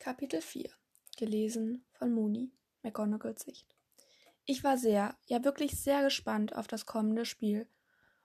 [0.00, 0.70] Kapitel 4
[1.18, 2.50] Gelesen von Mooney,
[2.82, 3.76] McGonagalls Sicht.
[4.46, 7.68] Ich war sehr, ja wirklich sehr gespannt auf das kommende Spiel,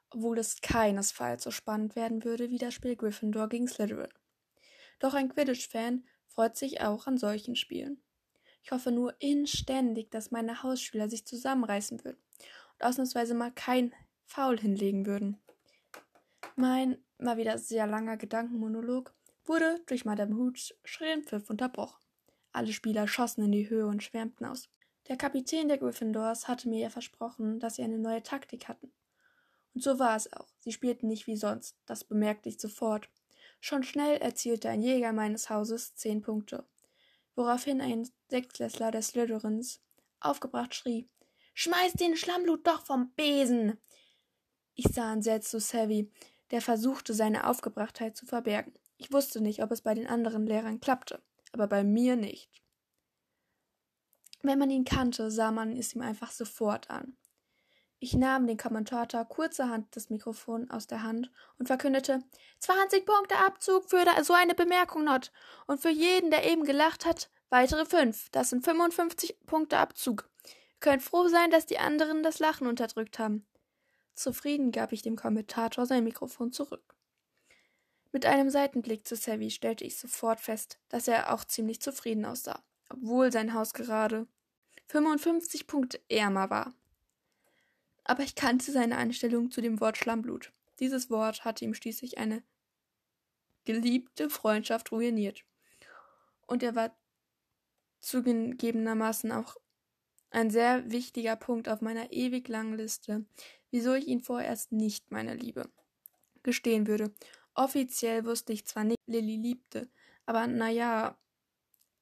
[0.09, 4.07] obwohl es keinesfalls so spannend werden würde wie das Spiel Gryffindor gegen Slytherin.
[4.99, 8.01] Doch ein Quidditch-Fan freut sich auch an solchen Spielen.
[8.63, 12.23] Ich hoffe nur inständig, dass meine Hausschüler sich zusammenreißen würden
[12.75, 15.41] und ausnahmsweise mal kein Foul hinlegen würden.
[16.55, 19.13] Mein mal wieder sehr langer Gedankenmonolog
[19.45, 22.01] wurde durch Madame Hooch schrillen Pfiff unterbrochen.
[22.51, 24.69] Alle Spieler schossen in die Höhe und schwärmten aus.
[25.07, 28.91] Der Kapitän der Gryffindors hatte mir ja versprochen, dass sie eine neue Taktik hatten.
[29.73, 30.47] Und so war es auch.
[30.59, 33.09] Sie spielten nicht wie sonst, das bemerkte ich sofort.
[33.59, 36.65] Schon schnell erzielte ein Jäger meines Hauses zehn Punkte,
[37.35, 39.81] woraufhin ein Sechsklässler des Slytherins
[40.19, 41.09] aufgebracht schrie:
[41.53, 43.77] Schmeiß den Schlammblut doch vom Besen!
[44.75, 46.11] Ich sah entsetzt zu Savvy,
[46.51, 48.73] der versuchte, seine Aufgebrachtheit zu verbergen.
[48.97, 52.49] Ich wusste nicht, ob es bei den anderen Lehrern klappte, aber bei mir nicht.
[54.41, 57.17] Wenn man ihn kannte, sah man es ihm einfach sofort an.
[57.99, 62.23] Ich nahm den Kommentator kurzerhand das Mikrofon aus der Hand und verkündete
[62.59, 65.31] 20 Punkte Abzug für so eine Bemerkung not
[65.65, 68.29] und für jeden, der eben gelacht hat, weitere 5.
[68.29, 70.29] Das sind 55 Punkte Abzug.
[70.45, 73.47] Ihr könnt froh sein, dass die anderen das Lachen unterdrückt haben.
[74.13, 76.94] Zufrieden gab ich dem Kommentator sein Mikrofon zurück.
[78.15, 82.63] Mit einem Seitenblick zu Savvy stellte ich sofort fest, dass er auch ziemlich zufrieden aussah,
[82.89, 84.25] obwohl sein Haus gerade
[84.87, 86.73] 55 Punkte ärmer war.
[88.05, 90.53] Aber ich kannte seine Einstellung zu dem Wort Schlammblut.
[90.79, 92.41] Dieses Wort hatte ihm schließlich eine
[93.65, 95.43] geliebte Freundschaft ruiniert.
[96.47, 96.95] Und er war
[97.99, 99.57] zugegebenermaßen auch
[100.29, 103.25] ein sehr wichtiger Punkt auf meiner ewig langen Liste,
[103.71, 105.69] wieso ich ihn vorerst nicht meine Liebe
[106.43, 107.13] gestehen würde
[107.55, 109.89] Offiziell wusste ich zwar nicht, Lilly liebte,
[110.25, 111.17] aber naja,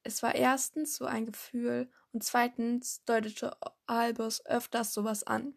[0.02, 5.54] es war erstens so ein Gefühl und zweitens deutete Albus öfters sowas an.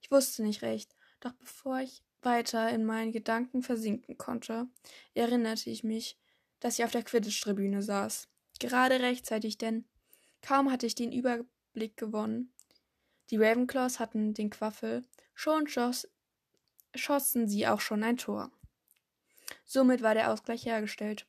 [0.00, 4.68] Ich wusste nicht recht, doch bevor ich weiter in meinen Gedanken versinken konnte,
[5.14, 6.18] erinnerte ich mich,
[6.60, 8.28] dass ich auf der Quidditch-Tribüne saß.
[8.60, 9.86] Gerade rechtzeitig, denn
[10.42, 12.52] kaum hatte ich den Überblick gewonnen.
[13.30, 15.04] Die Ravenclaws hatten den Quaffel,
[15.34, 16.08] schon schoss,
[16.94, 18.50] schossen sie auch schon ein Tor.
[19.66, 21.26] Somit war der Ausgleich hergestellt.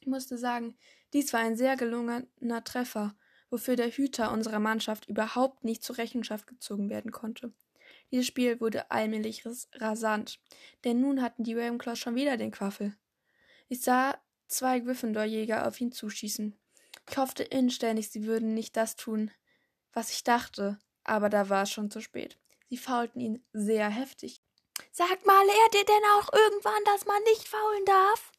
[0.00, 0.76] Ich musste sagen,
[1.12, 3.14] dies war ein sehr gelungener Treffer,
[3.48, 7.52] wofür der Hüter unserer Mannschaft überhaupt nicht zur Rechenschaft gezogen werden konnte.
[8.10, 9.44] Dieses Spiel wurde allmählich
[9.74, 10.40] rasant,
[10.84, 12.96] denn nun hatten die Ravenclaws schon wieder den Quaffel.
[13.68, 16.58] Ich sah zwei Gryffindor-Jäger auf ihn zuschießen.
[17.08, 19.30] Ich hoffte inständig, sie würden nicht das tun,
[19.92, 22.38] was ich dachte, aber da war es schon zu spät.
[22.68, 24.42] Sie faulten ihn sehr heftig.
[24.92, 28.32] Sag mal, lehrt ihr denn auch irgendwann, dass man nicht faulen darf?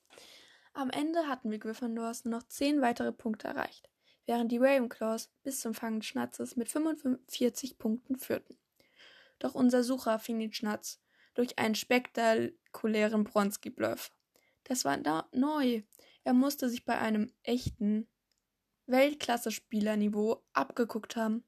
[0.74, 3.90] Am Ende hatten wir Gryffindors noch zehn weitere Punkte erreicht,
[4.26, 8.58] während die Ravenclaws bis zum Fangen des Schnatzes mit 45 Punkten führten.
[9.40, 11.02] Doch unser Sucher fing den Schnatz
[11.36, 14.12] durch einen spektakulären Bronski-Bluff.
[14.66, 14.98] Das war
[15.32, 15.84] neu.
[16.26, 18.10] Er musste sich bei einem echten
[18.88, 21.46] Weltklasse-Spielerniveau abgeguckt haben.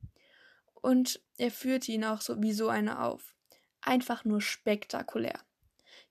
[0.82, 3.36] Und er führte ihn auch so wie so eine auf
[3.86, 5.40] einfach nur spektakulär.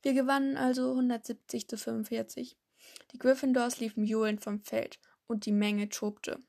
[0.03, 2.57] Wir gewannen also 170 zu 45.
[3.13, 6.41] Die Gryffindors liefen johlend vom Feld und die Menge tobte.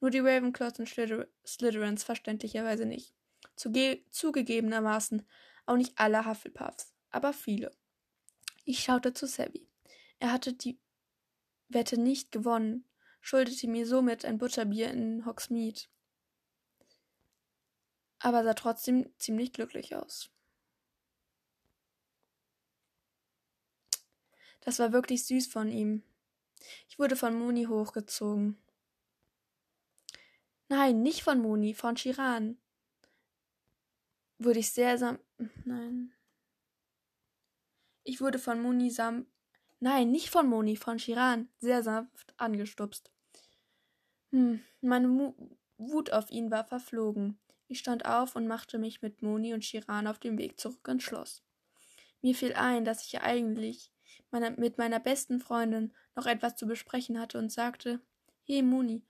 [0.00, 3.14] Nur die Ravenclaws und Slytherins verständlicherweise nicht.
[3.56, 5.26] Zuge zugegebenermaßen
[5.66, 7.70] auch nicht alle Hufflepuffs, aber viele.
[8.64, 9.68] Ich schaute zu Savvy.
[10.18, 10.78] Er hatte die
[11.68, 12.84] Wette nicht gewonnen,
[13.20, 15.82] schuldete mir somit ein Butterbier in Hogsmeade,
[18.18, 20.30] aber sah trotzdem ziemlich glücklich aus.
[24.60, 26.02] Das war wirklich süß von ihm.
[26.88, 28.58] Ich wurde von Moni hochgezogen.
[30.68, 32.58] Nein, nicht von Moni, von Chiran.
[34.38, 35.18] Wurde ich sehr sam.
[35.64, 36.12] Nein.
[38.04, 39.26] Ich wurde von Moni sam.
[39.80, 43.10] Nein, nicht von Moni, von Chiran, sehr sanft angestupst.
[44.30, 45.34] Hm, meine Mu
[45.78, 47.38] Wut auf ihn war verflogen.
[47.66, 51.04] Ich stand auf und machte mich mit Moni und Chiran auf den Weg zurück ins
[51.04, 51.42] Schloss.
[52.20, 53.90] Mir fiel ein, dass ich eigentlich
[54.32, 58.00] meiner, mit meiner besten Freundin noch etwas zu besprechen hatte und sagte,
[58.44, 59.02] Hey Moni,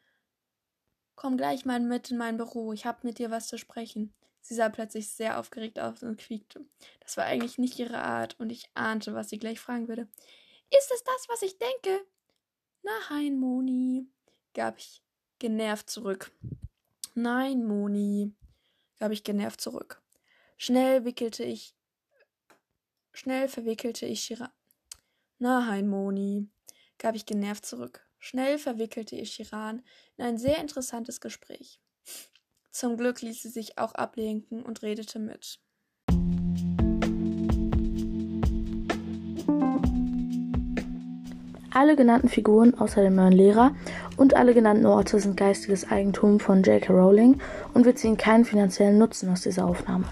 [1.14, 4.14] komm gleich mal mit in mein Büro, ich hab mit dir was zu sprechen.
[4.40, 6.64] Sie sah plötzlich sehr aufgeregt aus und quiekte.
[7.00, 10.08] Das war eigentlich nicht ihre Art, und ich ahnte, was sie gleich fragen würde.
[10.70, 12.06] Ist es das, was ich denke?
[12.82, 14.06] Nein, Moni,
[14.54, 15.02] gab ich
[15.38, 16.32] genervt zurück.
[17.14, 18.32] Nein, Moni,
[18.98, 20.00] gab ich genervt zurück.
[20.56, 21.74] Schnell wickelte ich,
[23.12, 24.34] schnell verwickelte ich
[25.40, 26.48] Shira Nein, Moni,
[26.98, 28.06] gab ich genervt zurück.
[28.18, 29.82] Schnell verwickelte ich Chiran
[30.18, 31.80] in ein sehr interessantes Gespräch.
[32.70, 35.58] Zum Glück ließ sie sich auch ablenken und redete mit.
[41.72, 43.74] Alle genannten Figuren außer dem neuen Lehrer
[44.18, 46.92] und alle genannten Orte sind geistiges Eigentum von J.K.
[46.92, 47.40] Rowling
[47.72, 50.06] und wir ziehen keinen finanziellen Nutzen aus dieser Aufnahme.